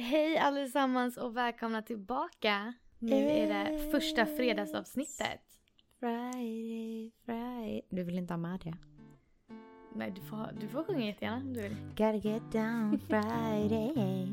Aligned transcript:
Hej 0.00 0.38
allesammans 0.38 1.16
och 1.16 1.36
välkomna 1.36 1.82
tillbaka. 1.82 2.74
Nu 2.98 3.16
är 3.16 3.48
det 3.48 3.90
första 3.90 4.26
fredagsavsnittet. 4.26 5.40
Friday, 6.00 7.12
Friday. 7.24 7.82
Du 7.90 8.02
vill 8.02 8.18
inte 8.18 8.32
ha 8.32 8.38
med 8.38 8.60
det? 8.64 8.74
Nej, 9.94 10.10
du 10.10 10.20
får, 10.20 10.50
du 10.60 10.68
får 10.68 10.84
sjunga 10.84 11.06
jättegärna 11.06 11.36
om 11.36 11.52
du 11.54 11.62
vill. 11.62 11.76
Gotta 11.90 12.14
get 12.14 12.52
down 12.52 12.98
Friday. 13.08 14.28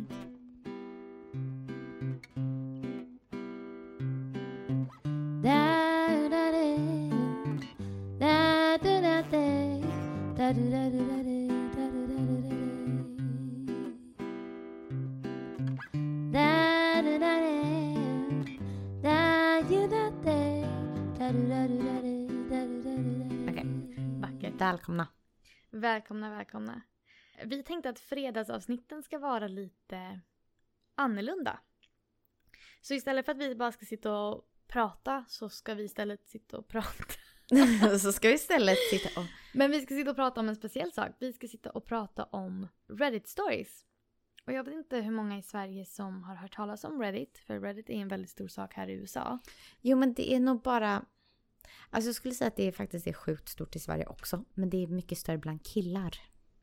Okej, 23.49 23.65
Vackert. 24.21 24.53
välkomna. 24.61 25.07
Välkomna, 25.69 26.29
välkomna. 26.29 26.81
Vi 27.45 27.63
tänkte 27.63 27.89
att 27.89 27.99
fredagsavsnitten 27.99 29.03
ska 29.03 29.19
vara 29.19 29.47
lite 29.47 30.19
annorlunda. 30.95 31.59
Så 32.81 32.93
istället 32.93 33.25
för 33.25 33.31
att 33.31 33.37
vi 33.37 33.55
bara 33.55 33.71
ska 33.71 33.85
sitta 33.85 34.17
och 34.17 34.49
prata 34.67 35.25
så 35.27 35.49
ska 35.49 35.73
vi 35.73 35.83
istället 35.83 36.27
sitta 36.27 36.57
och 36.57 36.67
prata. 36.67 37.13
så 37.99 38.11
ska 38.11 38.27
vi 38.27 38.33
istället 38.33 38.77
sitta 38.89 39.19
och... 39.19 39.25
Men 39.53 39.71
vi 39.71 39.81
ska 39.81 39.95
sitta 39.95 40.09
och 40.09 40.15
prata 40.15 40.39
om 40.39 40.49
en 40.49 40.55
speciell 40.55 40.91
sak. 40.91 41.11
Vi 41.19 41.33
ska 41.33 41.47
sitta 41.47 41.69
och 41.69 41.85
prata 41.85 42.23
om 42.23 42.67
Reddit 42.87 43.27
stories. 43.27 43.85
Och 44.45 44.53
jag 44.53 44.63
vet 44.63 44.73
inte 44.73 44.97
hur 44.97 45.11
många 45.11 45.37
i 45.37 45.41
Sverige 45.41 45.85
som 45.85 46.23
har 46.23 46.35
hört 46.35 46.55
talas 46.55 46.83
om 46.83 47.01
Reddit. 47.01 47.37
För 47.37 47.59
Reddit 47.59 47.89
är 47.89 47.93
en 47.93 48.07
väldigt 48.07 48.29
stor 48.29 48.47
sak 48.47 48.73
här 48.73 48.87
i 48.87 48.93
USA. 48.93 49.39
Jo 49.81 49.97
men 49.97 50.13
det 50.13 50.33
är 50.33 50.39
nog 50.39 50.61
bara... 50.61 51.05
Alltså 51.89 52.07
jag 52.09 52.15
skulle 52.15 52.33
säga 52.33 52.47
att 52.47 52.55
det 52.55 52.71
faktiskt 52.71 53.07
är 53.07 53.13
sjukt 53.13 53.49
stort 53.49 53.75
i 53.75 53.79
Sverige 53.79 54.05
också. 54.05 54.45
Men 54.53 54.69
det 54.69 54.83
är 54.83 54.87
mycket 54.87 55.17
större 55.17 55.37
bland 55.37 55.65
killar. 55.65 56.11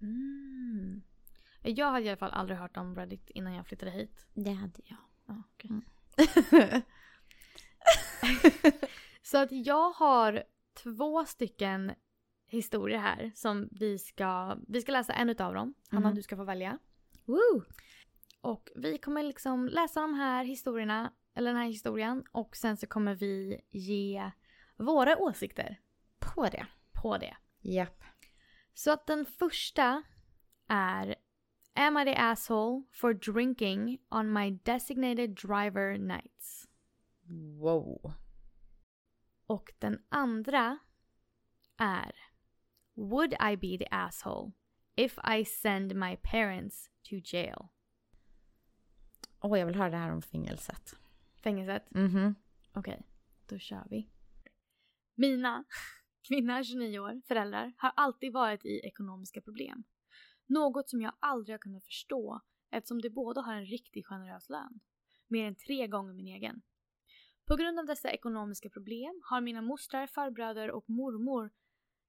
Mm. 0.01 1.03
Jag 1.63 1.91
hade 1.91 2.05
i 2.05 2.09
alla 2.09 2.17
fall 2.17 2.31
aldrig 2.31 2.59
hört 2.59 2.77
om 2.77 2.97
Reddit 2.97 3.31
innan 3.31 3.53
jag 3.55 3.67
flyttade 3.67 3.91
hit. 3.91 4.27
Det 4.35 4.51
hade 4.53 4.81
jag. 4.85 4.99
Ja, 5.27 5.43
okej. 5.55 5.71
Mm. 5.71 5.83
Så 9.23 9.39
att 9.39 9.53
jag 9.53 9.91
har 9.91 10.43
två 10.83 11.25
stycken 11.25 11.93
historier 12.47 12.99
här 12.99 13.33
som 13.35 13.69
vi 13.71 13.99
ska, 13.99 14.57
vi 14.69 14.81
ska 14.81 14.93
läsa 14.93 15.13
en 15.13 15.29
utav 15.31 15.55
dem. 15.55 15.75
Hanna, 15.91 16.07
Mhm. 16.09 16.17
du 16.17 16.23
ska 16.23 16.37
få 16.37 16.45
välja. 16.45 16.79
Woo! 17.25 17.63
Och 18.41 18.69
vi 18.77 18.99
kommer 18.99 19.23
liksom 19.23 19.69
läsa 19.69 20.01
de 20.01 20.15
här 20.15 20.45
historierna, 20.45 21.13
eller 21.35 21.51
den 21.53 21.61
här 21.61 21.67
historien 21.69 22.25
och 22.33 22.57
sen 22.57 22.77
så 22.77 22.87
kommer 22.87 23.15
vi 23.15 23.61
ge 23.71 24.31
våra 24.85 25.17
åsikter 25.19 25.81
På 26.19 26.49
det. 26.49 26.67
på 27.03 27.19
det. 27.19 27.37
Japp. 27.61 28.03
Så 28.75 28.93
att 28.93 29.07
den 29.07 29.25
första 29.25 30.03
är 30.69 31.15
Am 31.75 31.99
I 31.99 32.05
the 32.05 32.15
asshole 32.17 32.83
for 32.93 33.15
drinking 33.15 33.99
on 34.11 34.33
my 34.33 34.51
designated 34.51 35.31
driver 35.31 35.99
nights? 35.99 36.69
Wow. 37.61 38.13
Och 39.47 39.73
den 39.79 40.03
andra 40.09 40.79
är 41.77 42.15
Would 42.95 43.33
I 43.33 43.57
be 43.57 43.79
the 43.85 43.89
asshole 43.91 44.53
if 44.97 45.19
I 45.39 45.45
send 45.45 45.95
my 45.97 46.17
parents 46.17 46.91
to 47.03 47.15
jail? 47.25 47.69
Åh, 49.41 49.59
jag 49.59 49.67
vill 49.67 49.75
höra 49.75 49.91
det 49.91 49.97
här 49.97 50.13
om 50.13 50.23
fängelset. 50.23 50.97
Fängelset? 51.37 51.91
Mhm. 51.91 52.35
Okej, 52.73 53.03
då 53.47 53.59
kör 53.59 53.87
vi. 53.91 54.09
Mina, 55.15 55.65
kvinna 56.29 56.65
29 56.65 56.99
år, 56.99 57.23
föräldrar 57.29 57.73
har 57.77 57.93
alltid 57.97 58.33
varit 58.33 58.65
i 58.65 58.81
ekonomiska 58.85 59.41
problem. 59.41 59.85
Något 60.47 60.89
som 60.89 61.01
jag 61.01 61.13
aldrig 61.21 61.55
har 61.55 61.59
kunnat 61.59 61.85
förstå 61.85 62.41
eftersom 62.71 63.01
de 63.01 63.11
båda 63.11 63.41
har 63.41 63.55
en 63.55 63.67
riktigt 63.67 64.07
generös 64.07 64.49
lön. 64.49 64.81
Mer 65.29 65.47
än 65.47 65.55
tre 65.55 65.87
gånger 65.87 66.13
min 66.13 66.27
egen. 66.27 66.63
På 67.47 67.57
grund 67.57 67.79
av 67.79 67.87
dessa 67.87 68.11
ekonomiska 68.11 68.71
problem 68.71 69.21
har 69.25 69.41
mina 69.41 69.63
mostrar, 69.63 70.07
farbröder 70.07 70.71
och 70.71 70.91
mormor 70.91 71.51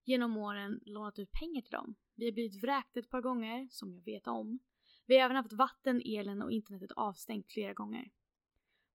genom 0.05 0.37
åren 0.37 0.79
lånat 0.85 1.19
ut 1.19 1.31
pengar 1.31 1.61
till 1.61 1.71
dem. 1.71 1.95
Vi 2.15 2.25
har 2.25 2.31
blivit 2.31 2.63
vräkta 2.63 2.99
ett 2.99 3.09
par 3.09 3.21
gånger, 3.21 3.67
som 3.71 3.93
jag 3.93 4.05
vet 4.05 4.27
om. 4.27 4.59
Vi 5.05 5.17
har 5.17 5.25
även 5.25 5.37
haft 5.37 5.53
vatten, 5.53 6.01
elen 6.05 6.41
och 6.41 6.51
internetet 6.51 6.91
avstängt 6.91 7.51
flera 7.51 7.73
gånger. 7.73 8.11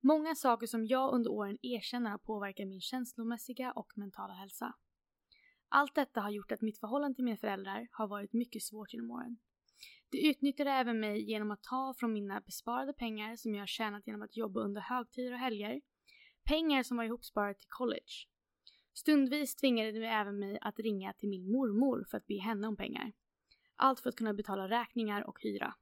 Många 0.01 0.35
saker 0.35 0.67
som 0.67 0.87
jag 0.87 1.15
under 1.15 1.31
åren 1.31 1.59
erkänner 1.63 2.11
har 2.11 2.19
påverkat 2.19 2.69
min 2.69 2.81
känslomässiga 2.81 3.73
och 3.73 3.93
mentala 3.97 4.33
hälsa. 4.33 4.75
Allt 5.69 5.95
detta 5.95 6.21
har 6.21 6.31
gjort 6.31 6.53
att 6.53 6.61
mitt 6.61 6.81
förhållande 6.81 7.15
till 7.15 7.25
mina 7.25 7.37
föräldrar 7.37 7.89
har 7.91 8.09
varit 8.09 8.33
mycket 8.33 8.63
svårt 8.63 8.93
genom 8.93 9.11
åren. 9.11 9.39
De 10.11 10.31
utnyttjade 10.31 10.71
även 10.71 11.01
mig 11.01 11.31
genom 11.31 11.51
att 11.51 11.63
ta 11.63 11.95
från 11.99 12.13
mina 12.13 12.41
besparade 12.41 12.93
pengar 12.93 13.37
som 13.37 13.55
jag 13.55 13.63
har 13.63 13.67
tjänat 13.67 14.07
genom 14.07 14.23
att 14.23 14.37
jobba 14.37 14.61
under 14.61 14.81
högtider 14.81 15.33
och 15.33 15.39
helger. 15.39 15.81
Pengar 16.45 16.83
som 16.83 16.97
var 16.97 17.05
ihopsparade 17.05 17.55
till 17.55 17.69
college. 17.69 18.27
Stundvis 18.95 19.57
tvingade 19.57 19.93
de 19.93 20.07
även 20.07 20.39
mig 20.39 20.59
att 20.61 20.79
ringa 20.79 21.13
till 21.13 21.29
min 21.29 21.53
mormor 21.53 22.07
för 22.11 22.19
att 22.19 22.27
be 22.27 22.41
henne 22.41 22.69
om 22.69 22.77
pengar. 22.77 23.13
Allt 23.77 24.01
för 24.01 24.09
att 24.09 24.17
kunna 24.17 24.35
betala 24.35 24.69
räkningar 24.69 25.29
och 25.29 25.43
hyra. 25.43 25.75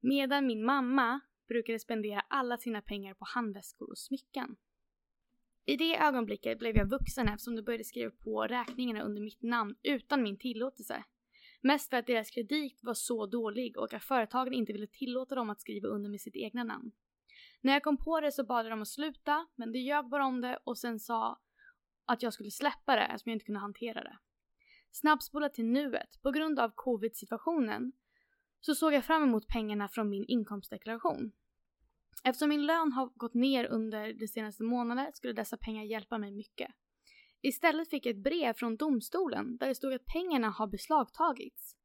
Medan 0.00 0.46
min 0.46 0.64
mamma 0.64 1.20
brukade 1.48 1.78
spendera 1.78 2.20
alla 2.28 2.58
sina 2.58 2.80
pengar 2.82 3.14
på 3.14 3.24
handväskor 3.24 3.90
och 3.90 3.98
smycken. 3.98 4.56
I 5.64 5.76
det 5.76 5.96
ögonblicket 5.96 6.58
blev 6.58 6.76
jag 6.76 6.90
vuxen 6.90 7.28
eftersom 7.28 7.56
de 7.56 7.62
började 7.62 7.84
skriva 7.84 8.10
på 8.10 8.42
räkningarna 8.42 9.02
under 9.02 9.22
mitt 9.22 9.42
namn 9.42 9.74
utan 9.82 10.22
min 10.22 10.38
tillåtelse. 10.38 11.04
Mest 11.60 11.90
för 11.90 11.96
att 11.96 12.06
deras 12.06 12.30
kredit 12.30 12.78
var 12.82 12.94
så 12.94 13.26
dålig 13.26 13.78
och 13.78 13.94
att 13.94 14.04
företagen 14.04 14.52
inte 14.52 14.72
ville 14.72 14.86
tillåta 14.86 15.34
dem 15.34 15.50
att 15.50 15.60
skriva 15.60 15.88
under 15.88 16.10
med 16.10 16.20
sitt 16.20 16.36
egna 16.36 16.64
namn. 16.64 16.92
När 17.60 17.72
jag 17.72 17.82
kom 17.82 17.96
på 17.96 18.20
det 18.20 18.32
så 18.32 18.44
bad 18.44 18.64
jag 18.66 18.72
dem 18.72 18.82
att 18.82 18.88
sluta, 18.88 19.46
men 19.54 19.72
de 19.72 19.78
ljög 19.78 20.08
bara 20.08 20.26
om 20.26 20.40
det 20.40 20.58
och 20.64 20.78
sen 20.78 21.00
sa 21.00 21.40
att 22.04 22.22
jag 22.22 22.32
skulle 22.32 22.50
släppa 22.50 22.96
det 22.96 23.02
eftersom 23.02 23.30
jag 23.30 23.36
inte 23.36 23.44
kunde 23.44 23.60
hantera 23.60 24.02
det. 24.02 24.18
Snabbspola 24.90 25.48
till 25.48 25.64
nuet. 25.64 26.22
På 26.22 26.30
grund 26.30 26.58
av 26.58 26.72
covid-situationen 26.74 27.92
så 28.60 28.74
såg 28.74 28.92
jag 28.92 29.04
fram 29.04 29.22
emot 29.22 29.48
pengarna 29.48 29.88
från 29.88 30.08
min 30.08 30.24
inkomstdeklaration. 30.28 31.32
Eftersom 32.24 32.48
min 32.48 32.66
lön 32.66 32.92
har 32.92 33.06
gått 33.14 33.34
ner 33.34 33.64
under 33.64 34.12
de 34.12 34.28
senaste 34.28 34.62
månaderna 34.62 35.12
skulle 35.12 35.32
dessa 35.32 35.56
pengar 35.56 35.84
hjälpa 35.84 36.18
mig 36.18 36.32
mycket. 36.32 36.70
Istället 37.42 37.90
fick 37.90 38.06
jag 38.06 38.16
ett 38.16 38.22
brev 38.22 38.52
från 38.52 38.76
domstolen 38.76 39.56
där 39.56 39.68
det 39.68 39.74
stod 39.74 39.94
att 39.94 40.06
pengarna 40.06 40.48
har 40.48 40.66
beslagtagits. 40.66 41.76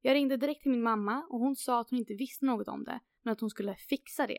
Jag 0.00 0.14
ringde 0.14 0.36
direkt 0.36 0.62
till 0.62 0.70
min 0.70 0.82
mamma 0.82 1.26
och 1.30 1.38
hon 1.38 1.56
sa 1.56 1.80
att 1.80 1.90
hon 1.90 1.98
inte 1.98 2.14
visste 2.14 2.44
något 2.44 2.68
om 2.68 2.84
det, 2.84 3.00
men 3.22 3.32
att 3.32 3.40
hon 3.40 3.50
skulle 3.50 3.74
fixa 3.74 4.26
det. 4.26 4.38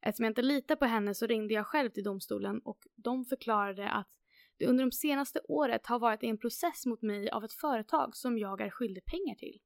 Eftersom 0.00 0.24
jag 0.24 0.30
inte 0.30 0.42
litar 0.42 0.76
på 0.76 0.84
henne 0.84 1.14
så 1.14 1.26
ringde 1.26 1.54
jag 1.54 1.66
själv 1.66 1.90
till 1.90 2.04
domstolen 2.04 2.60
och 2.64 2.78
de 2.96 3.24
förklarade 3.24 3.90
att 3.90 4.08
det 4.56 4.66
under 4.66 4.84
de 4.84 4.92
senaste 4.92 5.40
året 5.48 5.86
har 5.86 5.98
varit 5.98 6.22
en 6.22 6.38
process 6.38 6.86
mot 6.86 7.02
mig 7.02 7.30
av 7.30 7.44
ett 7.44 7.52
företag 7.52 8.16
som 8.16 8.38
jag 8.38 8.60
är 8.60 8.70
skyldig 8.70 9.04
pengar 9.04 9.34
till 9.34 9.60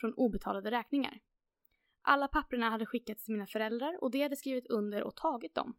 från 0.00 0.14
obetalade 0.14 0.70
räkningar. 0.70 1.20
Alla 2.02 2.28
papperna 2.28 2.70
hade 2.70 2.86
skickats 2.86 3.24
till 3.24 3.34
mina 3.34 3.46
föräldrar 3.46 4.02
och 4.02 4.10
de 4.10 4.22
hade 4.22 4.36
skrivit 4.36 4.66
under 4.66 5.02
och 5.02 5.16
tagit 5.16 5.54
dem. 5.54 5.76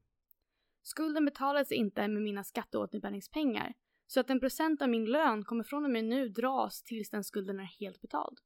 Skulden 0.81 1.25
betalades 1.25 1.71
inte 1.71 2.07
med 2.07 2.21
mina 2.21 2.43
skatteåterbäringspengar 2.43 3.73
så 4.07 4.19
att 4.19 4.29
en 4.29 4.39
procent 4.39 4.81
av 4.81 4.89
min 4.89 5.05
lön 5.05 5.45
kommer 5.45 5.63
från 5.63 5.85
och 5.85 5.91
med 5.91 6.05
nu 6.05 6.29
dras 6.29 6.83
tills 6.83 7.09
den 7.09 7.23
skulden 7.23 7.59
är 7.59 7.79
helt 7.79 8.01
betald. 8.01 8.39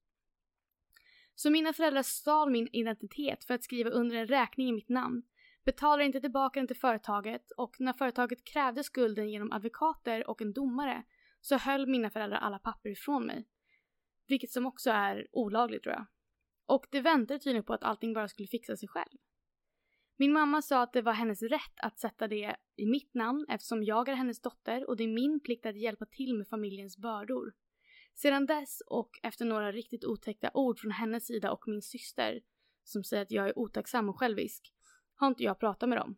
Så 1.35 1.50
mina 1.50 1.74
föräldrar 1.74 2.03
stal 2.03 2.52
min 2.52 2.68
identitet 2.72 3.44
för 3.44 3.53
att 3.53 3.63
skriva 3.63 3.90
under 3.90 4.16
en 4.16 4.28
räkning 4.28 4.69
i 4.69 4.72
mitt 4.72 4.90
namn, 4.90 5.24
betalade 5.66 6.05
inte 6.05 6.22
tillbaka 6.22 6.59
den 6.59 6.67
till 6.67 6.76
företaget 6.76 7.52
och 7.52 7.76
när 7.79 7.93
företaget 7.93 8.43
krävde 8.43 8.84
skulden 8.84 9.29
genom 9.29 9.52
advokater 9.52 10.29
och 10.29 10.41
en 10.41 10.53
domare 10.53 11.03
så 11.41 11.58
höll 11.58 11.88
mina 11.88 12.09
föräldrar 12.09 12.38
alla 12.38 12.59
papper 12.59 12.90
ifrån 12.90 13.26
mig. 13.26 13.47
Vilket 14.29 14.52
som 14.52 14.66
också 14.66 14.90
är 14.90 15.28
olagligt 15.31 15.84
tror 15.84 15.96
jag. 15.96 16.05
Och 16.66 16.87
det 16.90 17.02
väntade 17.02 17.40
tydligen 17.40 17.64
på 17.64 17.73
att 17.73 17.84
allting 17.84 18.14
bara 18.14 18.28
skulle 18.28 18.47
fixa 18.47 18.78
sig 18.78 18.90
själv. 18.90 19.17
Min 20.17 20.34
mamma 20.34 20.61
sa 20.61 20.81
att 20.81 20.93
det 20.93 21.02
var 21.02 21.14
hennes 21.14 21.41
rätt 21.41 21.79
att 21.81 21.99
sätta 21.99 22.28
det 22.28 22.55
i 22.76 22.85
mitt 22.85 23.14
namn 23.14 23.46
eftersom 23.49 23.84
jag 23.84 24.09
är 24.09 24.14
hennes 24.14 24.41
dotter 24.41 24.90
och 24.90 24.97
det 24.97 25.03
är 25.03 25.08
min 25.08 25.40
plikt 25.40 25.66
att 25.66 25.78
hjälpa 25.78 26.05
till 26.05 26.37
med 26.37 26.47
familjens 26.47 26.97
bördor. 26.97 27.53
Sedan 28.16 28.46
dess 28.46 28.81
och 28.87 29.09
efter 29.23 29.46
några 29.46 29.72
riktigt 29.72 30.05
otäckta 30.05 30.52
ord 30.53 30.79
från 30.79 30.91
hennes 30.91 31.28
sida 31.28 31.52
och 31.52 31.67
min 31.67 31.81
syster 31.81 32.41
som 32.84 33.03
säger 33.03 33.23
att 33.23 33.31
jag 33.31 33.47
är 33.47 33.59
otacksam 33.59 34.09
och 34.09 34.20
självisk 34.20 34.73
har 35.16 35.28
inte 35.28 35.43
jag 35.43 35.59
pratat 35.59 35.90
med 35.90 35.97
dem. 35.97 36.17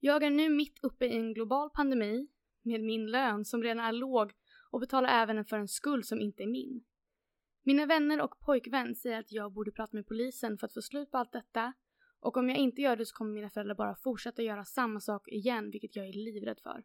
Jag 0.00 0.22
är 0.22 0.30
nu 0.30 0.48
mitt 0.48 0.78
uppe 0.82 1.06
i 1.06 1.16
en 1.16 1.34
global 1.34 1.70
pandemi 1.70 2.28
med 2.62 2.80
min 2.80 3.06
lön 3.10 3.44
som 3.44 3.62
redan 3.62 3.84
är 3.84 3.92
låg 3.92 4.32
och 4.70 4.80
betalar 4.80 5.08
även 5.22 5.44
för 5.44 5.58
en 5.58 5.68
skuld 5.68 6.06
som 6.06 6.20
inte 6.20 6.42
är 6.42 6.46
min. 6.46 6.84
Mina 7.66 7.86
vänner 7.86 8.20
och 8.20 8.40
pojkvän 8.40 8.94
säger 8.94 9.18
att 9.18 9.32
jag 9.32 9.52
borde 9.52 9.70
prata 9.70 9.96
med 9.96 10.06
polisen 10.06 10.58
för 10.58 10.66
att 10.66 10.74
få 10.74 10.82
slut 10.82 11.10
på 11.10 11.18
allt 11.18 11.32
detta 11.32 11.72
Och 12.20 12.36
om 12.36 12.48
jag 12.48 12.58
inte 12.58 12.82
gör 12.82 12.96
det 12.96 13.06
så 13.06 13.14
kommer 13.14 13.32
mina 13.32 13.50
föräldrar 13.50 13.74
bara 13.74 13.96
fortsätta 13.96 14.42
göra 14.42 14.64
samma 14.64 15.00
sak 15.00 15.28
igen, 15.28 15.70
vilket 15.70 15.96
jag 15.96 16.08
är 16.08 16.12
livrädd 16.12 16.60
för. 16.62 16.84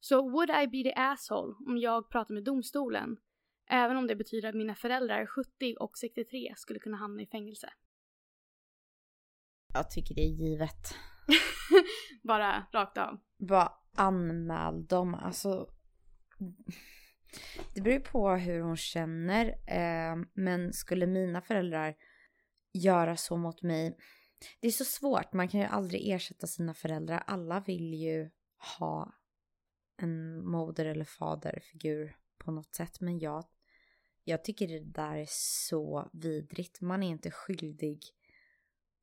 Så 0.00 0.30
would 0.30 0.50
I 0.50 0.66
be 0.66 0.90
the 0.90 0.94
asshole 0.96 1.54
om 1.66 1.78
jag 1.78 2.10
pratar 2.10 2.34
med 2.34 2.44
domstolen? 2.44 3.16
Även 3.66 3.96
om 3.96 4.06
det 4.06 4.16
betyder 4.16 4.48
att 4.48 4.54
mina 4.54 4.74
föräldrar, 4.74 5.26
70 5.26 5.76
och 5.80 5.98
63, 5.98 6.54
skulle 6.56 6.78
kunna 6.78 6.96
hamna 6.96 7.22
i 7.22 7.26
fängelse. 7.26 7.72
Jag 9.74 9.90
tycker 9.90 10.14
det 10.14 10.20
är 10.20 10.46
givet. 10.46 10.94
bara 12.22 12.66
rakt 12.72 12.98
av. 12.98 13.18
Bara 13.38 13.72
anmäl 13.96 14.86
dem. 14.86 15.14
Alltså. 15.14 15.68
Det 17.74 17.80
beror 17.80 18.00
på 18.00 18.30
hur 18.30 18.60
hon 18.60 18.76
känner. 18.76 19.46
Eh, 19.66 20.24
men 20.32 20.72
skulle 20.72 21.06
mina 21.06 21.40
föräldrar 21.40 21.94
göra 22.72 23.16
så 23.16 23.36
mot 23.36 23.62
mig. 23.62 23.96
Det 24.60 24.66
är 24.66 24.72
så 24.72 24.84
svårt. 24.84 25.32
Man 25.32 25.48
kan 25.48 25.60
ju 25.60 25.66
aldrig 25.66 26.10
ersätta 26.10 26.46
sina 26.46 26.74
föräldrar. 26.74 27.24
Alla 27.26 27.60
vill 27.60 27.94
ju 27.94 28.30
ha 28.78 29.12
en 29.96 30.46
moder 30.46 30.86
eller 30.86 31.04
faderfigur 31.04 32.16
på 32.38 32.50
något 32.50 32.74
sätt. 32.74 33.00
Men 33.00 33.18
jag, 33.18 33.44
jag 34.24 34.44
tycker 34.44 34.68
det 34.68 34.84
där 34.84 35.16
är 35.16 35.28
så 35.28 36.10
vidrigt. 36.12 36.80
Man 36.80 37.02
är 37.02 37.08
inte 37.08 37.30
skyldig. 37.30 38.00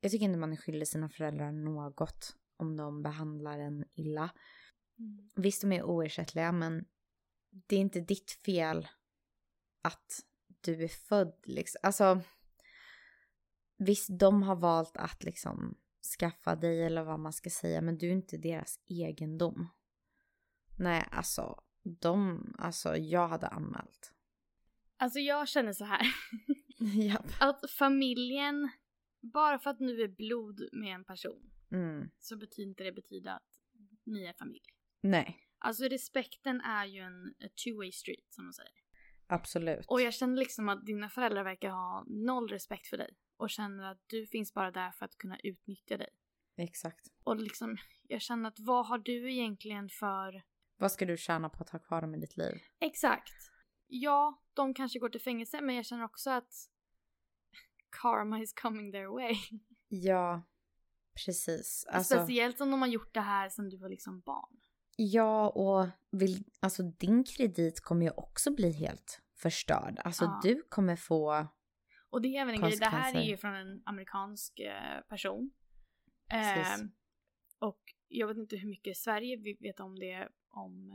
Jag 0.00 0.12
tycker 0.12 0.24
inte 0.24 0.38
man 0.38 0.52
är 0.52 0.56
skyldig 0.56 0.88
sina 0.88 1.08
föräldrar 1.08 1.52
något 1.52 2.36
om 2.56 2.76
de 2.76 3.02
behandlar 3.02 3.58
en 3.58 3.84
illa. 3.94 4.30
Mm. 4.98 5.30
Visst, 5.36 5.60
de 5.60 5.72
är 5.72 5.82
oersättliga, 5.82 6.52
men 6.52 6.84
det 7.50 7.76
är 7.76 7.80
inte 7.80 8.00
ditt 8.00 8.30
fel 8.30 8.88
att 9.82 10.20
du 10.60 10.84
är 10.84 10.88
född 10.88 11.34
liksom. 11.44 11.78
Alltså, 11.82 12.20
visst, 13.78 14.18
de 14.18 14.42
har 14.42 14.56
valt 14.56 14.96
att 14.96 15.24
liksom 15.24 15.78
skaffa 16.18 16.56
dig 16.56 16.82
eller 16.82 17.02
vad 17.02 17.20
man 17.20 17.32
ska 17.32 17.50
säga, 17.50 17.80
men 17.80 17.98
du 17.98 18.06
är 18.08 18.12
inte 18.12 18.36
deras 18.36 18.80
egendom. 18.86 19.68
Nej, 20.78 21.08
alltså, 21.10 21.62
de, 21.82 22.44
alltså 22.58 22.96
jag 22.96 23.28
hade 23.28 23.46
anmält. 23.48 24.12
Alltså 24.96 25.18
jag 25.18 25.48
känner 25.48 25.72
så 25.72 25.84
här. 25.84 26.06
Japp. 27.06 27.26
Att 27.40 27.70
familjen, 27.70 28.68
bara 29.20 29.58
för 29.58 29.70
att 29.70 29.80
nu 29.80 30.02
är 30.02 30.08
blod 30.08 30.68
med 30.72 30.94
en 30.94 31.04
person, 31.04 31.46
Mm. 31.72 32.10
så 32.18 32.36
betyder 32.36 32.68
inte 32.68 32.84
det 32.84 32.92
betyda 32.92 33.32
att 33.32 33.60
ni 34.04 34.24
är 34.24 34.32
familj. 34.32 34.64
Nej, 35.00 35.38
Alltså 35.62 35.84
respekten 35.84 36.60
är 36.60 36.84
ju 36.86 37.00
en 37.00 37.34
two-way 37.40 37.90
street 37.90 38.26
som 38.30 38.44
de 38.44 38.52
säger. 38.52 38.72
absolut. 39.26 39.86
Och 39.88 40.00
jag 40.00 40.14
känner 40.14 40.36
liksom 40.36 40.68
att 40.68 40.86
dina 40.86 41.08
föräldrar 41.08 41.44
verkar 41.44 41.70
ha 41.70 42.04
noll 42.06 42.48
respekt 42.48 42.86
för 42.86 42.96
dig. 42.96 43.16
Och 43.36 43.50
känner 43.50 43.84
att 43.84 44.02
du 44.06 44.26
finns 44.26 44.54
bara 44.54 44.70
där 44.70 44.90
för 44.90 45.04
att 45.04 45.16
kunna 45.18 45.38
utnyttja 45.42 45.96
dig. 45.96 46.08
Exakt. 46.56 47.06
Och 47.24 47.36
liksom, 47.36 47.76
jag 48.02 48.20
känner 48.22 48.48
att 48.48 48.58
vad 48.60 48.86
har 48.86 48.98
du 48.98 49.32
egentligen 49.32 49.88
för... 49.88 50.42
Vad 50.76 50.92
ska 50.92 51.04
du 51.06 51.16
tjäna 51.16 51.48
på 51.48 51.62
att 51.62 51.70
ha 51.70 51.78
kvar 51.78 52.00
dem 52.00 52.14
i 52.14 52.18
ditt 52.20 52.36
liv? 52.36 52.54
Exakt. 52.80 53.32
Ja, 53.86 54.42
de 54.54 54.74
kanske 54.74 54.98
går 54.98 55.08
till 55.08 55.20
fängelse 55.20 55.60
men 55.60 55.74
jag 55.74 55.86
känner 55.86 56.04
också 56.04 56.30
att 56.30 56.52
karma 58.02 58.40
is 58.40 58.52
coming 58.52 58.92
their 58.92 59.06
way. 59.06 59.36
Ja, 59.88 60.42
precis. 61.26 61.86
Alltså, 61.88 62.14
Speciellt 62.14 62.60
om 62.60 62.70
de 62.70 62.80
har 62.80 62.88
gjort 62.88 63.14
det 63.14 63.20
här 63.20 63.48
sedan 63.48 63.68
du 63.68 63.76
var 63.76 63.88
liksom 63.88 64.20
barn. 64.20 64.59
Ja, 65.02 65.48
och 65.48 65.88
vill, 66.10 66.44
alltså 66.60 66.82
din 66.82 67.24
kredit 67.24 67.80
kommer 67.80 68.06
ju 68.06 68.10
också 68.10 68.54
bli 68.54 68.72
helt 68.72 69.22
förstörd. 69.36 70.00
Alltså 70.04 70.24
Ja. 70.24 70.40
du 70.42 70.62
kommer 70.62 70.96
få... 70.96 71.46
Och 72.10 72.22
det 72.22 72.36
är 72.36 72.42
även 72.42 72.54
en 72.54 72.60
grej, 72.60 72.76
det 72.76 72.86
här 72.86 73.16
är 73.16 73.22
ju 73.22 73.36
från 73.36 73.54
en 73.54 73.82
amerikansk 73.86 74.58
eh, 74.58 75.00
person. 75.08 75.50
Eh, 76.32 76.86
och 77.58 77.80
jag 78.08 78.26
vet 78.26 78.36
inte 78.36 78.56
hur 78.56 78.68
mycket 78.68 78.96
Sverige 78.96 79.36
vi 79.36 79.56
vet 79.60 79.80
om 79.80 79.98
det, 79.98 80.28
om 80.50 80.90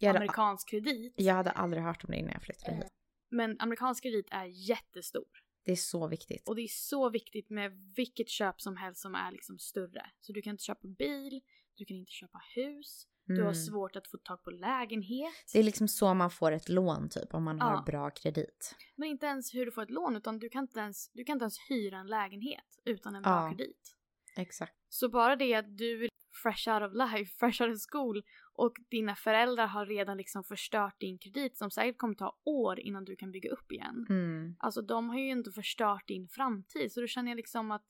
eh, 0.00 0.06
hade, 0.06 0.18
amerikansk 0.18 0.68
kredit. 0.68 1.14
jag 1.16 1.34
hade 1.34 1.50
aldrig 1.50 1.82
hört 1.82 2.04
om 2.04 2.10
det 2.10 2.16
innan 2.16 2.32
jag 2.32 2.42
flyttade 2.42 2.76
hit. 2.76 2.86
Men 3.30 3.60
amerikansk 3.60 4.02
kredit 4.02 4.28
är 4.30 4.44
jättestor. 4.44 5.28
Det 5.64 5.72
är 5.72 5.76
så 5.76 6.08
viktigt. 6.08 6.48
Och 6.48 6.56
det 6.56 6.62
är 6.62 6.68
så 6.68 7.10
viktigt 7.10 7.50
med 7.50 7.72
vilket 7.96 8.28
köp 8.28 8.60
som 8.60 8.76
helst 8.76 9.00
som 9.00 9.14
är 9.14 9.32
liksom 9.32 9.58
större. 9.58 10.10
Så 10.20 10.32
du 10.32 10.42
kan 10.42 10.50
inte 10.50 10.64
köpa 10.64 10.88
bil, 10.88 11.40
du 11.74 11.84
kan 11.84 11.96
inte 11.96 12.12
köpa 12.12 12.42
hus, 12.54 13.06
du 13.26 13.34
har 13.34 13.40
Mm. 13.42 13.54
svårt 13.54 13.96
att 13.96 14.08
få 14.08 14.18
tag 14.18 14.42
på 14.42 14.50
lägenhet. 14.50 15.34
Det 15.52 15.58
är 15.58 15.62
liksom 15.62 15.88
så 15.88 16.14
man 16.14 16.30
får 16.30 16.52
ett 16.52 16.68
lån 16.68 17.08
typ 17.08 17.34
om 17.34 17.44
man 17.44 17.58
Ja. 17.58 17.64
har 17.64 17.82
bra 17.84 18.10
kredit. 18.10 18.74
Men 18.96 19.08
inte 19.08 19.26
ens 19.26 19.54
hur 19.54 19.66
du 19.66 19.72
får 19.72 19.82
ett 19.82 19.90
lån 19.90 20.16
utan 20.16 20.38
du 20.38 20.48
kan 20.48 20.64
inte 20.64 20.80
ens, 20.80 21.10
du 21.12 21.24
kan 21.24 21.32
inte 21.32 21.42
ens 21.42 21.58
hyra 21.68 21.98
en 21.98 22.06
lägenhet 22.06 22.80
utan 22.84 23.14
en 23.14 23.22
bra 23.22 23.32
Ja. 23.32 23.48
kredit. 23.56 23.96
Exakt. 24.36 24.74
Så 24.88 25.08
bara 25.08 25.36
det 25.36 25.54
att 25.54 25.76
du 25.78 26.04
är 26.04 26.08
fresh 26.42 26.68
out 26.68 26.82
of 26.90 26.92
life, 26.94 27.32
fresh 27.38 27.62
out 27.62 27.74
of 27.76 27.80
school 27.92 28.22
och 28.54 28.72
dina 28.90 29.14
föräldrar 29.16 29.66
har 29.66 29.86
redan 29.86 30.16
liksom 30.16 30.44
förstört 30.44 31.00
din 31.00 31.18
kredit 31.18 31.56
som 31.56 31.70
säkert 31.70 31.98
kommer 31.98 32.14
ta 32.14 32.38
år 32.44 32.80
innan 32.80 33.04
du 33.04 33.16
kan 33.16 33.30
bygga 33.32 33.50
upp 33.50 33.72
igen. 33.72 34.06
Mm. 34.08 34.56
Alltså 34.58 34.82
de 34.82 35.08
har 35.10 35.18
ju 35.18 35.30
inte 35.30 35.50
förstört 35.52 36.08
din 36.08 36.28
framtid 36.28 36.92
så 36.92 37.00
då 37.00 37.06
känner 37.06 37.30
jag 37.30 37.36
liksom 37.36 37.70
att 37.70 37.84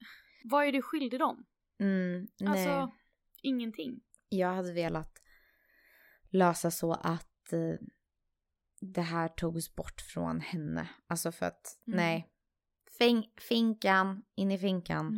vad 0.44 0.64
är 0.64 0.72
du 0.72 0.82
skyldig 0.82 1.20
dem? 1.20 1.46
Mm. 1.78 2.26
Nej. 2.40 2.48
Alltså 2.48 2.92
ingenting. 3.42 4.00
Jag 4.28 4.54
hade 4.54 4.72
velat 4.72 5.22
lösa 6.30 6.70
så 6.70 6.92
att 6.92 7.52
eh, 7.52 7.74
det 8.80 9.00
här 9.02 9.28
togs 9.28 9.74
bort 9.74 10.00
från 10.00 10.40
henne. 10.40 10.88
Alltså 11.06 11.32
för 11.32 11.46
att, 11.46 11.78
Mm. 11.86 11.96
nej. 11.96 12.28
Fing, 12.98 13.32
finkan, 13.48 14.22
in 14.34 14.50
i 14.50 14.58
finkan. 14.58 15.12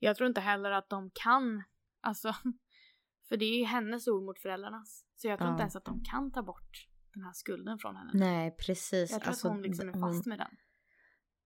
Jag 0.00 0.16
tror 0.16 0.28
inte 0.28 0.40
heller 0.40 0.70
att 0.70 0.90
de 0.90 1.10
kan, 1.14 1.62
alltså 2.00 2.34
för 3.28 3.36
det 3.36 3.44
är 3.44 3.58
ju 3.58 3.64
hennes 3.64 4.08
ord 4.08 4.22
mot 4.24 4.38
föräldrarnas. 4.38 5.04
Så 5.16 5.28
jag 5.28 5.38
tror 5.38 5.48
Ja. 5.48 5.52
inte 5.54 5.62
ens 5.62 5.76
att 5.76 5.84
de 5.84 6.04
kan 6.04 6.32
ta 6.32 6.42
bort 6.42 6.86
den 7.14 7.22
här 7.24 7.32
skulden 7.32 7.78
från 7.78 7.96
henne. 7.96 8.10
Nej, 8.14 8.56
precis. 8.58 9.10
Jag 9.10 9.20
tror 9.20 9.28
Alltså, 9.30 9.48
att 9.48 9.52
hon 9.54 9.62
liksom 9.62 9.88
är 9.88 9.92
fast 10.00 10.26
med 10.26 10.38
den. 10.38 10.56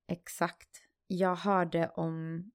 Exakt. 0.08 0.68
Jag 1.06 1.36
hörde 1.36 1.88
om 1.88 2.50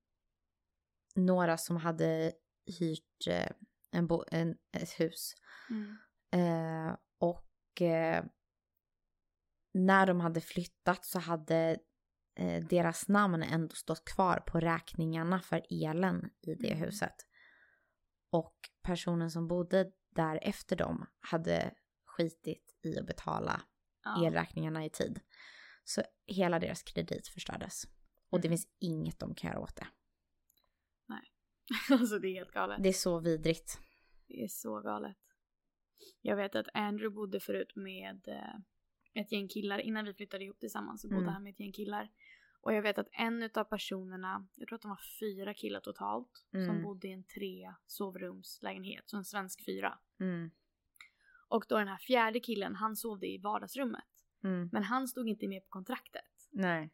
några 1.15 1.57
som 1.57 1.77
hade 1.77 2.31
hyrt 2.80 3.27
eh, 3.30 3.51
en 3.91 4.07
bo- 4.07 4.25
en, 4.31 4.57
ett 4.71 5.00
hus. 5.00 5.33
Mm. 5.69 5.97
Eh, 6.31 6.95
och 7.19 7.81
eh, 7.81 8.24
när 9.74 10.06
de 10.07 10.19
hade 10.19 10.41
flyttat 10.41 11.06
så 11.06 11.19
hade 11.19 11.80
eh, 12.39 12.63
deras 12.65 13.07
namn 13.07 13.44
ändå 13.44 13.75
stått 13.75 14.06
kvar 14.06 14.44
på 14.47 14.59
räkningarna 14.59 15.41
för 15.41 15.65
elen 15.69 16.30
i 16.41 16.56
det 16.56 16.71
Mm. 16.71 16.80
huset. 16.83 17.15
Och 18.31 18.56
personen 18.83 19.31
som 19.31 19.47
bodde 19.47 19.92
där 20.16 20.40
efter 20.42 20.75
dem 20.75 21.06
hade 21.19 21.73
skitit 22.06 22.78
i 22.83 22.99
att 22.99 23.06
betala 23.06 23.61
Ja. 24.04 24.25
elräkningarna 24.28 24.85
i 24.85 24.90
tid. 24.90 25.19
Så 25.83 26.02
hela 26.25 26.59
deras 26.59 26.83
kredit 26.83 27.28
förstördes. 27.28 27.83
Och 28.30 28.42
det 28.42 28.47
Mm. 28.47 28.57
finns 28.57 28.68
inget 28.80 29.19
de 29.19 29.35
kan 29.35 29.49
göra 29.52 29.59
åt 29.59 29.75
det. 29.75 29.87
alltså 31.92 32.19
det 32.19 32.28
är 32.28 32.33
helt 32.33 32.52
galet. 32.52 32.83
Det 32.83 32.90
är 32.90 32.94
så 32.94 33.19
vidrigt. 33.19 33.80
Det 34.28 34.44
är 34.44 34.47
så 34.47 34.81
galet. 34.81 35.18
Jag 36.21 36.35
vet 36.35 36.56
att 36.56 36.68
Andrew 36.73 37.16
bodde 37.16 37.40
förut 37.40 37.76
med 37.76 38.28
eh, 38.28 39.21
ett 39.21 39.31
gäng 39.31 39.47
killar. 39.47 39.80
Innan 39.80 40.06
vi 40.06 40.14
flyttade 40.14 40.44
ihop 40.44 40.59
tillsammans 40.59 41.02
så 41.02 41.07
bodde 41.07 41.21
Mm. 41.21 41.33
han 41.33 41.44
med 41.44 41.52
ett 41.52 41.59
gäng 41.59 41.71
killar. 41.71 42.09
Och 42.61 42.73
jag 42.73 42.81
vet 42.81 42.97
att 42.97 43.07
en 43.11 43.49
av 43.56 43.64
personerna, 43.64 44.47
jag 44.56 44.68
tror 44.68 44.76
att 44.76 44.81
de 44.81 44.90
var 44.90 45.02
fyra 45.19 45.54
killar 45.54 45.80
totalt, 45.80 46.45
som 46.52 46.59
Mm. 46.61 46.83
bodde 46.83 47.07
i 47.07 47.11
en 47.11 47.23
tre 47.23 47.73
sovrumslägenhet, 47.85 49.09
så 49.09 49.18
en 49.18 49.26
svensk 49.26 49.66
fyra. 49.66 49.99
Mm. 50.19 50.52
Och 51.47 51.66
då 51.69 51.78
den 51.78 51.88
här 51.88 51.97
fjärde 51.97 52.40
killen, 52.40 52.76
han 52.76 52.95
sovde 52.95 53.28
i 53.28 53.38
vardagsrummet. 53.38 54.04
Mm. 54.44 54.69
Men 54.71 54.83
han 54.83 55.07
stod 55.07 55.30
inte 55.30 55.47
med 55.47 55.61
på 55.64 55.69
kontraktet. 55.69 56.47
Nej. 56.52 56.90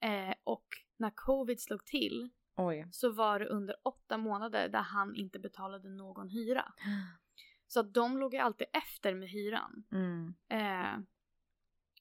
Eh, 0.00 0.34
och 0.44 0.66
när 0.96 1.10
covid 1.14 1.60
slog 1.60 1.84
till 1.84 2.28
Oj. 2.56 2.88
så 2.90 3.10
var 3.10 3.38
det 3.38 3.46
under 3.46 3.76
åtta 3.82 4.18
månader 4.18 4.68
där 4.68 4.82
han 4.82 5.14
inte 5.14 5.38
betalade 5.38 5.88
någon 5.88 6.28
hyra. 6.28 6.72
Så 7.68 7.80
att 7.80 7.94
de 7.94 8.18
låg 8.18 8.34
ju 8.34 8.40
alltid 8.40 8.66
efter 8.72 9.14
med 9.14 9.28
hyran. 9.28 9.84
Mm. 9.92 10.34
Eh, 10.48 11.00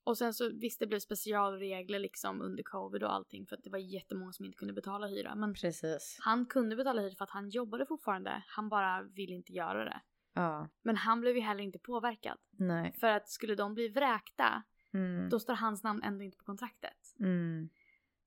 och 0.03 0.17
sen 0.17 0.33
så 0.33 0.49
visst 0.49 0.79
det 0.79 0.87
blev 0.87 0.99
specialregler 0.99 1.99
liksom 1.99 2.41
under 2.41 2.63
covid 2.63 3.03
och 3.03 3.13
allting 3.13 3.45
för 3.47 3.55
att 3.55 3.63
det 3.63 3.69
var 3.69 3.77
jättemånga 3.79 4.31
som 4.33 4.45
inte 4.45 4.57
kunde 4.57 4.73
betala 4.73 5.07
hyra. 5.07 5.35
Men 5.35 5.53
Precis. 5.53 6.17
han 6.21 6.45
kunde 6.45 6.75
betala 6.75 7.01
hyra 7.01 7.15
för 7.15 7.23
att 7.23 7.29
han 7.29 7.49
jobbade 7.49 7.85
fortfarande. 7.85 8.43
Han 8.47 8.69
bara 8.69 9.01
ville 9.01 9.33
inte 9.35 9.53
göra 9.53 9.83
det. 9.85 10.01
Ja. 10.33 10.69
Men 10.83 10.95
han 10.95 11.21
blev 11.21 11.35
ju 11.35 11.41
heller 11.41 11.63
inte 11.63 11.79
påverkad. 11.79 12.37
Nej. 12.51 12.93
För 12.99 13.07
att 13.07 13.29
skulle 13.29 13.55
de 13.55 13.73
bli 13.73 13.87
vräkta 13.89 14.63
Mm. 14.93 15.29
då 15.29 15.39
står 15.39 15.53
hans 15.53 15.83
namn 15.83 16.03
ändå 16.03 16.23
inte 16.23 16.37
på 16.37 16.43
kontraktet. 16.43 17.15
Mm. 17.19 17.69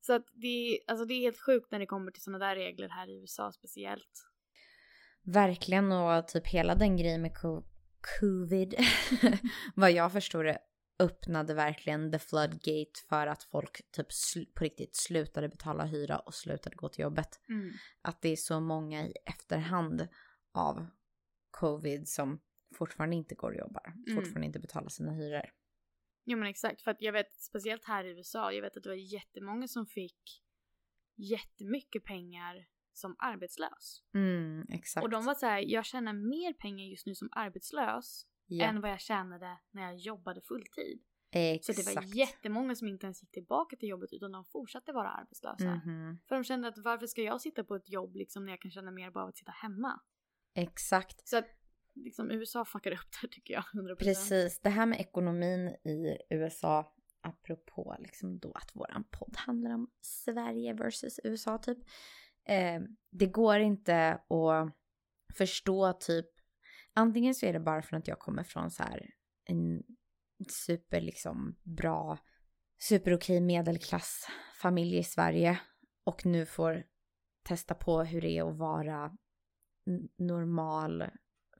Så 0.00 0.12
att 0.12 0.26
det, 0.32 0.46
är- 0.46 0.78
alltså 0.90 1.04
det 1.06 1.14
är 1.14 1.20
helt 1.20 1.40
sjukt 1.40 1.70
när 1.70 1.78
det 1.78 1.86
kommer 1.86 2.10
till 2.12 2.22
sådana 2.22 2.46
där 2.46 2.56
regler 2.56 2.88
här 2.88 3.08
i 3.08 3.20
USA 3.20 3.52
speciellt. 3.52 4.24
Verkligen 5.22 5.92
och 5.92 6.28
typ 6.28 6.46
hela 6.46 6.74
den 6.74 6.96
grejen 6.96 7.22
med 7.22 7.36
co- 7.36 7.64
covid. 8.20 8.74
vad 9.74 9.92
jag 9.92 10.12
förstår 10.12 10.44
det 10.44 10.58
öppnade 11.00 11.54
verkligen 11.54 12.12
the 12.12 12.18
floodgate 12.18 12.90
för 13.08 13.26
att 13.26 13.42
folk 13.42 13.90
typ 13.92 14.06
på 14.54 14.64
riktigt 14.64 14.96
slutade 14.96 15.48
betala 15.48 15.84
hyra 15.84 16.18
och 16.18 16.34
slutade 16.34 16.76
gå 16.76 16.88
till 16.88 17.02
jobbet. 17.02 17.40
Mm. 17.48 17.72
Att 18.02 18.22
det 18.22 18.28
är 18.28 18.36
så 18.36 18.60
många 18.60 19.06
i 19.06 19.12
efterhand 19.26 20.08
av 20.54 20.86
covid 21.50 22.08
som 22.08 22.40
fortfarande 22.74 23.16
inte 23.16 23.34
går 23.34 23.50
och 23.50 23.56
jobbar, 23.58 23.86
Mm. 23.86 24.14
fortfarande 24.16 24.46
inte 24.46 24.58
betalar 24.60 24.88
sina 24.88 25.12
hyror. 25.12 25.50
Jo 26.30 26.38
men 26.38 26.48
exakt, 26.48 26.82
för 26.82 26.90
att 26.90 27.00
jag 27.00 27.12
vet 27.12 27.34
speciellt 27.34 27.84
här 27.84 28.04
i 28.04 28.10
USA, 28.10 28.52
jag 28.52 28.62
vet 28.62 28.76
att 28.76 28.82
det 28.82 28.88
var 28.88 28.96
jättemånga 28.96 29.68
som 29.68 29.86
fick 29.86 30.42
jättemycket 31.16 32.04
pengar 32.04 32.66
som 32.92 33.16
arbetslös. 33.18 34.02
Mm, 34.14 34.66
exakt. 34.70 35.04
Och 35.04 35.10
de 35.10 35.24
var 35.24 35.34
så 35.34 35.46
här, 35.46 35.58
jag 35.58 35.84
tjänar 35.84 36.12
mer 36.12 36.52
pengar 36.52 36.84
just 36.86 37.06
nu 37.06 37.14
som 37.14 37.28
arbetslös 37.32 38.26
ja, 38.46 38.66
än 38.66 38.80
vad 38.80 38.90
jag 38.90 39.00
tjänade 39.00 39.58
när 39.70 39.82
jag 39.82 39.96
jobbade 39.96 40.40
fulltid. 40.40 41.02
Så 41.32 41.38
exakt. 41.38 41.78
det 41.88 41.94
var 41.94 42.16
jättemånga 42.16 42.74
som 42.74 42.88
inte 42.88 43.06
ens 43.06 43.22
gick 43.22 43.30
tillbaka 43.30 43.76
till 43.76 43.88
jobbet 43.88 44.12
utan 44.12 44.32
de 44.32 44.44
fortsatte 44.44 44.92
vara 44.92 45.10
arbetslösa. 45.10 45.74
Mhm, 45.74 46.18
För 46.28 46.34
de 46.34 46.44
kände 46.44 46.68
att 46.68 46.78
varför 46.78 47.06
ska 47.06 47.22
jag 47.22 47.40
sitta 47.40 47.64
på 47.64 47.74
ett 47.74 47.90
jobb 47.90 48.16
liksom 48.16 48.44
när 48.44 48.52
jag 48.52 48.60
kan 48.60 48.70
tjäna 48.70 48.90
mer 48.90 49.10
bara 49.10 49.24
av 49.24 49.28
att 49.28 49.36
sitta 49.36 49.52
hemma? 49.52 50.00
Exakt. 50.54 51.28
Så 51.28 51.36
att 51.36 51.57
liksom 52.04 52.30
USA 52.30 52.64
fuckar 52.64 52.92
upp 52.92 53.08
det 53.22 53.28
tycker 53.28 53.54
jag 53.54 53.62
100%. 53.62 53.94
Precis, 53.94 54.60
det 54.60 54.70
här 54.70 54.86
med 54.86 55.00
ekonomin 55.00 55.68
i 55.68 56.16
USA, 56.30 56.94
apropå 57.20 57.96
liksom 57.98 58.38
då 58.38 58.52
att 58.52 58.76
våran 58.76 59.04
podd 59.10 59.36
handlar 59.36 59.70
om 59.70 59.90
Sverige 60.00 60.74
versus 60.74 61.20
USA 61.24 61.58
typ. 61.58 61.78
Eh, 62.44 62.80
det 63.10 63.26
går 63.26 63.58
inte 63.58 64.08
att 64.12 64.74
förstå 65.36 65.92
typ, 65.92 66.26
antingen 66.94 67.34
så 67.34 67.46
är 67.46 67.52
det 67.52 67.60
bara 67.60 67.82
för 67.82 67.96
att 67.96 68.08
jag 68.08 68.18
kommer 68.18 68.42
från 68.42 68.70
så 68.70 68.82
här 68.82 69.10
en 69.44 69.82
super 70.48 71.00
liksom 71.00 71.56
bra, 71.62 72.18
super 72.78 73.14
okej 73.14 73.40
medelklassfamilj 73.40 74.98
i 74.98 75.04
Sverige 75.04 75.60
och 76.04 76.26
nu 76.26 76.46
får 76.46 76.84
testa 77.42 77.74
på 77.74 78.02
hur 78.02 78.20
det 78.20 78.38
är 78.38 78.50
att 78.50 78.56
vara 78.56 79.16
normal 80.18 81.04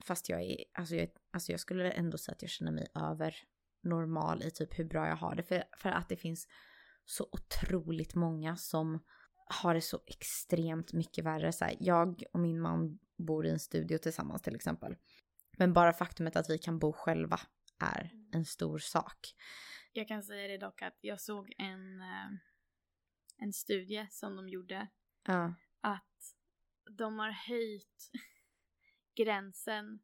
Fast 0.05 0.29
jag 0.29 0.43
är, 0.43 0.65
alltså 0.75 0.95
jag, 0.95 1.09
alltså 1.31 1.53
jag 1.53 1.61
skulle 1.61 1.91
ändå 1.91 2.19
säga 2.19 2.35
att 2.35 2.43
jag 2.43 2.51
känner 2.51 2.73
mig 2.73 2.87
över 2.95 3.35
normal 3.83 4.43
i 4.43 4.51
typ 4.51 4.79
hur 4.79 4.85
bra 4.85 5.09
jag 5.09 5.17
har 5.17 5.35
det. 5.35 5.43
För, 5.43 5.65
för 5.77 5.89
att 5.89 6.09
det 6.09 6.17
finns 6.17 6.49
så 7.05 7.29
otroligt 7.33 8.15
många 8.15 8.57
som 8.57 9.05
har 9.47 9.75
det 9.75 9.81
så 9.81 10.01
extremt 10.07 10.93
mycket 10.93 11.25
värre. 11.25 11.53
Så 11.53 11.65
här, 11.65 11.77
jag 11.81 12.23
och 12.33 12.41
min 12.41 12.61
man 12.61 12.99
bor 13.19 13.47
i 13.47 13.51
en 13.51 13.61
studio 13.61 13.99
tillsammans 13.99 14.43
till 14.43 14.55
exempel. 14.55 14.97
Men 15.59 15.73
bara 15.73 15.93
faktumet 15.93 16.37
att 16.37 16.51
vi 16.51 16.59
kan 16.59 16.79
bo 16.79 16.93
själva 16.93 17.41
är 17.79 18.11
en 18.33 18.45
stor 18.45 18.79
sak. 18.79 19.19
Jag 19.93 20.09
kan 20.09 20.23
säga 20.23 20.49
det 20.49 20.59
dock 20.59 20.83
att 20.83 20.99
jag 21.01 21.21
såg 21.21 21.53
en, 21.59 22.01
eh, 22.01 22.31
en 23.37 23.53
studie 23.53 24.07
som 24.11 24.37
de 24.37 24.49
gjorde 24.49 24.89
Ja, 25.27 25.55
att 25.81 26.35
de 26.91 27.19
har 27.19 27.31
höjt 27.31 28.11
gränsen 29.25 29.99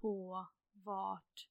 på 0.00 0.46
vart 0.72 1.48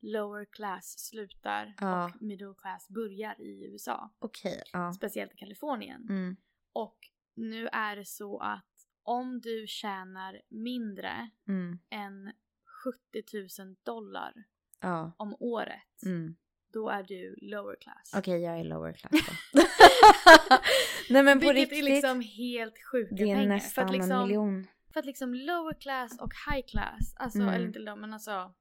lower 0.00 0.44
class 0.44 0.98
slutar 0.98 1.74
Ja. 1.80 2.04
och 2.04 2.22
middle 2.22 2.54
class 2.58 2.88
börjar 2.88 3.40
i 3.40 3.64
USA. 3.72 4.10
okej. 4.18 4.62
ja. 4.72 4.92
Speciellt 4.92 5.32
i 5.32 5.36
Kalifornien. 5.36 6.06
Mm, 6.08 6.36
Och 6.72 6.96
nu 7.34 7.68
är 7.68 7.96
det 7.96 8.04
så 8.04 8.38
att 8.38 8.66
om 9.02 9.40
du 9.40 9.66
tjänar 9.66 10.42
mindre 10.48 11.30
mm, 11.48 11.78
än 11.90 12.32
70 13.52 13.62
000 13.64 13.76
dollar 13.82 14.34
ja. 14.80 15.12
om 15.16 15.36
året, 15.40 16.02
Mm. 16.06 16.36
då 16.72 16.88
är 16.88 17.02
du 17.02 17.36
lower 17.42 17.76
class. 17.80 18.12
Okej, 18.16 18.40
jag 18.42 18.58
är 18.60 18.64
lower 18.64 18.92
class 18.92 19.12
då. 19.12 19.60
Nej 21.10 21.22
men 21.22 21.40
på 21.40 21.46
Vilket 21.52 21.56
riktigt. 21.72 21.78
är 21.78 21.82
liksom 21.94 22.20
helt 22.20 22.74
sjuka 22.92 23.14
det 23.14 23.22
är 23.30 23.34
pengar. 23.36 23.48
nästan 23.48 23.92
liksom, 23.92 24.12
en 24.12 24.22
miljon. 24.22 24.66
För 24.92 25.00
att 25.00 25.06
liksom 25.06 25.34
lower 25.34 25.80
class 25.80 26.20
och 26.20 26.32
high 26.50 26.66
class, 26.66 27.14
alltså, 27.16 27.38
Mm. 27.38 27.54
eller 27.54 27.66
inte 27.66 27.78
low, 27.78 27.98
men 27.98 28.12
alltså 28.12 28.54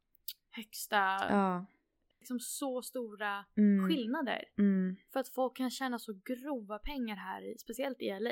högsta, 0.51 0.95
Ja. 1.29 1.65
liksom 2.19 2.39
så 2.39 2.81
stora 2.81 3.45
Mm, 3.57 3.87
skillnader. 3.89 4.43
mm, 4.57 4.95
För 5.13 5.19
att 5.19 5.29
folk 5.29 5.57
kan 5.57 5.71
tjäna 5.71 5.99
så 5.99 6.13
grova 6.25 6.79
pengar 6.79 7.15
här, 7.15 7.55
speciellt 7.57 8.01
i 8.01 8.09
LA. 8.09 8.31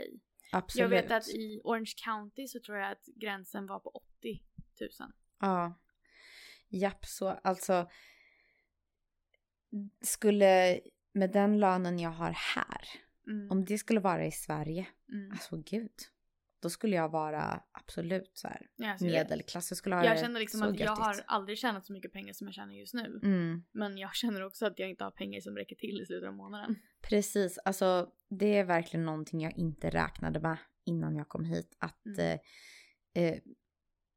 absolut. 0.52 0.82
Jag 0.82 0.90
vet 0.90 1.12
att 1.12 1.28
i 1.30 1.62
Orange 1.64 1.94
County 2.06 2.48
så 2.48 2.60
tror 2.60 2.78
jag 2.78 2.92
att 2.92 3.06
gränsen 3.16 3.66
var 3.68 3.80
på 3.80 3.90
80 3.90 4.42
000. 5.00 5.12
Ja. 5.40 5.74
Japp, 6.70 7.06
så 7.06 7.28
alltså. 7.30 7.90
Skulle 10.02 10.80
med 11.14 11.32
den 11.32 11.60
lönen 11.60 12.00
jag 12.00 12.10
har 12.12 12.32
här, 12.56 12.82
Mm. 13.28 13.52
om 13.52 13.66
det 13.66 13.78
skulle 13.78 14.00
vara 14.00 14.26
i 14.26 14.32
Sverige, 14.32 14.88
Mm. 15.12 15.32
alltså 15.32 15.58
gud. 15.58 15.92
Då 16.62 16.70
skulle 16.70 16.96
jag 16.96 17.10
vara 17.10 17.64
absolut 17.72 18.32
så 18.34 18.48
här 18.48 18.68
alltså, 18.84 19.06
jag- 19.06 19.14
medelklass. 19.14 19.72
Jag 19.72 19.78
skulle 19.78 19.96
ha 19.96 20.06
Jag 20.06 20.20
känner 20.20 20.40
liksom 20.40 20.62
att 20.64 20.80
jag 20.80 20.96
har 20.96 21.16
aldrig 21.28 21.58
tjänat 21.58 21.86
så 21.86 21.94
mycket 21.94 22.14
pengar 22.14 22.34
som 22.34 22.48
jag 22.48 22.54
tjänar 22.54 22.74
just 22.74 22.94
nu. 22.94 23.20
Mm, 23.24 23.64
Men 23.72 23.98
jag 23.98 24.16
känner 24.16 24.44
också 24.46 24.66
att 24.66 24.80
jag 24.80 24.90
inte 24.90 25.04
har 25.04 25.12
pengar 25.12 25.42
som 25.42 25.56
räcker 25.56 25.76
till 25.76 26.02
i 26.02 26.06
slutet 26.06 26.28
av 26.28 26.34
månaden. 26.36 26.76
precis, 27.02 27.58
alltså 27.66 28.12
det 28.30 28.58
är 28.58 28.64
verkligen 28.64 29.06
någonting 29.06 29.42
jag 29.42 29.58
inte 29.58 29.90
räknade 29.90 30.40
med 30.40 30.58
innan 30.86 31.16
jag 31.16 31.28
kom 31.28 31.46
hit. 31.46 31.76
Att 31.80 32.06
Mm. 32.06 32.40
eh, 33.14 33.24
eh, 33.24 33.40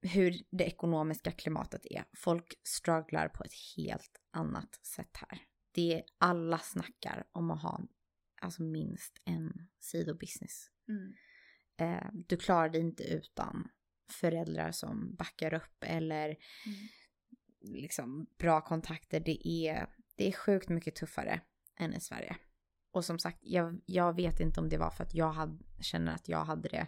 hur 0.03 0.35
det 0.51 0.65
ekonomiska 0.65 1.31
klimatet 1.31 1.87
är. 1.91 2.05
Folk 2.17 2.55
strugglar 2.65 3.29
på 3.29 3.45
ett 3.45 3.53
helt 3.77 4.21
annat 4.31 4.75
sätt 4.87 5.17
här. 5.17 5.39
Det 5.75 5.95
är, 5.95 6.03
alla 6.19 6.59
snackar 6.59 7.25
om 7.33 7.51
att 7.51 7.63
ha 7.63 7.81
alltså 8.41 8.63
minst 8.63 9.13
en 9.25 9.69
sidobusiness. 9.81 10.67
Mm. 10.89 11.13
Eh, 11.81 12.07
du 12.13 12.37
klarar 12.37 12.69
dig 12.69 12.81
inte 12.81 13.03
utan 13.05 13.69
föräldrar 14.11 14.73
som 14.73 15.15
backar 15.15 15.55
upp 15.55 15.77
eller 15.81 16.27
Mm. 16.27 16.89
liksom 17.61 18.27
bra 18.39 18.61
kontakter. 18.61 19.21
Det 19.21 19.49
är, 19.49 19.87
det 20.17 20.29
är 20.29 20.33
sjukt 20.33 20.69
mycket 20.69 20.95
tuffare 20.97 21.41
än 21.79 21.95
i 21.95 22.01
Sverige. 22.01 22.37
Och 22.93 23.05
som 23.05 23.19
sagt, 23.19 23.39
jag, 23.43 23.81
jag 23.87 24.17
vet 24.17 24.41
inte 24.41 24.61
om 24.61 24.69
det 24.69 24.79
var 24.79 24.91
för 24.91 25.05
att 25.05 25.15
jag 25.15 25.33
hade, 25.33 25.59
känner 25.81 26.15
att 26.15 26.29
jag 26.29 26.45
hade 26.45 26.69
det 26.69 26.87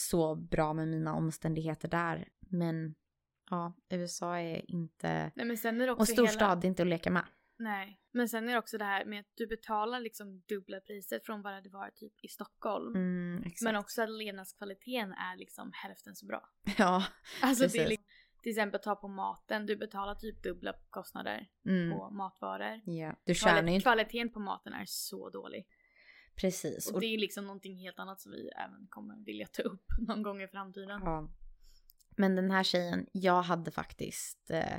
så 0.00 0.34
bra 0.34 0.72
med 0.72 0.88
mina 0.88 1.14
omständigheter 1.14 1.88
där. 1.88 2.28
Men 2.40 2.94
ja, 3.50 3.74
USA 3.88 4.38
är 4.38 4.70
inte... 4.70 5.32
Nej 5.34 5.46
men 5.46 5.56
sen 5.56 5.80
är 5.80 5.86
det 5.86 5.92
också 5.92 6.12
Och 6.12 6.18
hela... 6.18 6.28
storstad, 6.28 6.60
det 6.60 6.66
är 6.66 6.68
inte 6.68 6.82
att 6.82 6.88
leka 6.88 7.10
med. 7.10 7.24
Nej. 7.58 8.00
Men 8.12 8.28
sen 8.28 8.48
är 8.48 8.52
det 8.52 8.58
också 8.58 8.78
det 8.78 8.84
här 8.84 9.04
med 9.04 9.20
att 9.20 9.32
du 9.34 9.46
betalar 9.46 10.00
liksom 10.00 10.42
dubbla 10.48 10.80
priser 10.80 11.20
från 11.24 11.42
vad 11.42 11.64
det 11.64 11.68
varit 11.70 11.96
typ 11.96 12.12
i 12.22 12.28
Stockholm. 12.28 12.94
Mm. 12.94 13.44
Men 13.62 13.76
också 13.76 14.02
att 14.02 14.10
levnadskvaliteten 14.10 15.12
är 15.12 15.36
liksom 15.36 15.70
hälften 15.74 16.16
så 16.16 16.26
bra. 16.26 16.48
Ja, 16.78 17.04
Alltså 17.42 17.62
det 17.62 17.66
är 17.66 17.72
Precis. 17.72 17.88
liksom, 17.88 18.06
till 18.42 18.50
exempel 18.50 18.80
ta 18.80 18.96
på 18.96 19.08
maten, 19.08 19.66
du 19.66 19.76
betalar 19.76 20.14
typ 20.14 20.42
dubbla 20.42 20.74
kostnader 20.90 21.48
mm, 21.66 21.90
på 21.98 22.10
matvaror. 22.10 22.80
ja. 22.84 23.16
Du 23.24 23.34
tjänar 23.34 23.72
ju 23.72 23.80
kvaliteten 23.80 24.30
på 24.32 24.40
maten 24.40 24.72
är 24.72 24.84
så 24.86 25.30
dålig. 25.30 25.66
Precis. 26.40 26.90
Och 26.92 27.00
det 27.00 27.06
är 27.06 27.18
liksom 27.18 27.44
någonting 27.46 27.76
helt 27.78 27.98
annat 27.98 28.20
som 28.20 28.32
vi 28.32 28.48
även 28.48 28.86
kommer 28.88 29.24
vilja 29.24 29.46
ta 29.46 29.62
upp 29.62 29.84
någon 30.08 30.22
gång 30.22 30.42
i 30.42 30.48
framtiden. 30.48 31.00
Ja. 31.04 31.28
Men 32.16 32.36
den 32.36 32.50
här 32.50 32.62
tjejen, 32.62 33.06
jag 33.12 33.42
hade 33.42 33.70
faktiskt, 33.70 34.50
eh, 34.50 34.76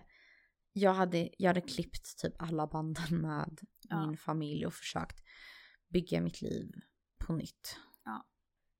jag, 0.77 0.93
hade, 0.93 1.29
jag 1.37 1.49
hade 1.49 1.61
klippt 1.61 2.17
typ 2.17 2.33
alla 2.41 2.67
banden 2.67 3.21
med 3.21 3.59
Ja. 3.89 4.07
min 4.07 4.17
familj 4.17 4.65
och 4.65 4.73
försökt 4.73 5.17
bygga 5.89 6.21
mitt 6.21 6.41
liv 6.41 6.71
på 7.27 7.33
nytt. 7.33 7.77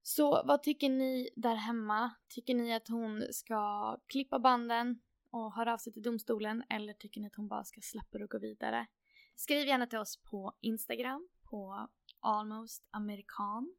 Så 0.03 0.43
vad 0.45 0.63
tycker 0.63 0.89
ni 0.89 1.29
där 1.35 1.55
hemma? 1.55 2.11
Tycker 2.29 2.55
ni 2.55 2.73
att 2.73 2.87
hon 2.87 3.23
ska 3.31 3.97
klippa 4.07 4.39
banden 4.39 4.99
och 5.29 5.53
höra 5.53 5.73
av 5.73 5.77
sig 5.77 5.93
till 5.93 6.01
domstolen 6.01 6.63
eller 6.69 6.93
tycker 6.93 7.21
ni 7.21 7.27
att 7.27 7.35
hon 7.35 7.47
bara 7.47 7.63
ska 7.63 7.81
släppa 7.81 8.17
det 8.17 8.23
och 8.23 8.29
gå 8.29 8.39
vidare? 8.39 8.87
Skriv 9.35 9.67
gärna 9.67 9.87
till 9.87 9.99
oss 9.99 10.17
på 10.23 10.53
Instagram 10.61 11.29
på 11.43 11.87
almost 12.19 12.87
american. 12.91 13.75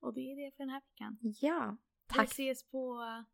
Och 0.00 0.14
det 0.14 0.20
är 0.20 0.44
det 0.44 0.56
för 0.56 0.62
den 0.62 0.70
här 0.70 0.80
veckan. 0.80 1.18
Ja, 1.40 1.76
Vi 2.08 2.14
tack. 2.14 2.26
ses 2.32 2.70
på 2.70 3.02
eh, 3.02 3.24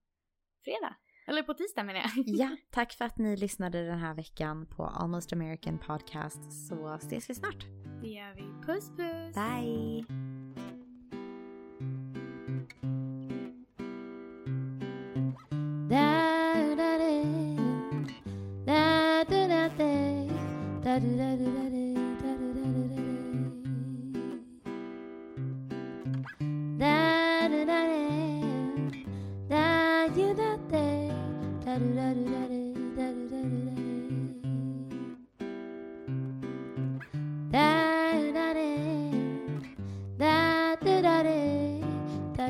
fredag. 0.65 0.97
Eller 1.27 1.43
på 1.43 1.55
tisdag 1.55 1.85
menar 1.85 2.01
jag. 2.01 2.11
Ja, 2.27 2.57
tack 2.71 2.93
för 2.93 3.05
att 3.05 3.19
ni 3.19 3.37
lyssnade 3.37 3.87
den 3.87 3.99
här 3.99 4.15
veckan 4.15 4.67
på 4.67 4.85
Almost 4.85 5.33
American 5.33 5.79
Podcast 5.79 6.69
så 6.69 6.95
ses 6.95 7.31
vi 7.31 7.35
snart. 7.35 7.67
Det 8.03 8.09
gör 8.09 8.35
vi. 8.35 8.67
Puss 8.67 8.91
puss! 8.97 9.35
Bye! 9.35 10.34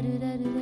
da 0.04 0.18
da 0.20 0.36
da 0.44 0.53